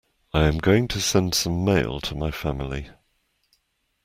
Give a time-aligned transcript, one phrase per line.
[0.33, 2.89] I am going to send some mail to my family.